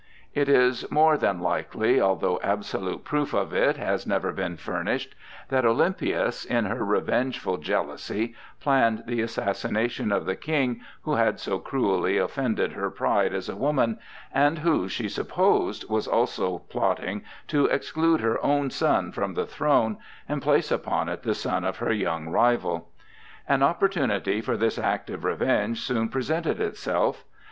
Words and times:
It 0.33 0.49
is 0.49 0.89
more 0.89 1.15
than 1.15 1.41
likely—although 1.41 2.39
absolute 2.41 3.03
proof 3.03 3.35
of 3.35 3.53
it 3.53 3.77
has 3.77 4.07
never 4.07 4.31
been 4.31 4.57
furnished—that 4.57 5.63
Olympias, 5.63 6.43
in 6.43 6.65
her 6.65 6.83
revengeful 6.83 7.57
jealousy, 7.57 8.33
planned 8.59 9.03
the 9.05 9.21
assassination 9.21 10.11
of 10.11 10.25
the 10.25 10.35
King 10.35 10.81
who 11.03 11.13
had 11.13 11.39
so 11.39 11.59
cruelly 11.59 12.17
offended 12.17 12.71
her 12.71 12.89
pride 12.89 13.31
as 13.31 13.47
a 13.47 13.55
woman, 13.55 13.99
and 14.33 14.57
who, 14.57 14.89
she 14.89 15.07
supposed, 15.07 15.87
was 15.87 16.07
also 16.07 16.57
plotting 16.57 17.21
to 17.49 17.67
exclude 17.67 18.21
her 18.21 18.43
own 18.43 18.71
son 18.71 19.11
from 19.11 19.35
the 19.35 19.45
throne 19.45 19.97
and 20.27 20.41
place 20.41 20.71
upon 20.71 21.09
it 21.09 21.21
the 21.21 21.35
son 21.35 21.63
of 21.63 21.77
her 21.77 21.93
young 21.93 22.27
rival. 22.27 22.89
An 23.47 23.61
opportunity 23.61 24.41
for 24.41 24.57
this 24.57 24.79
act 24.79 25.11
of 25.11 25.23
revenge 25.23 25.79
soon 25.79 26.09
presented 26.09 26.59
itself. 26.59 27.23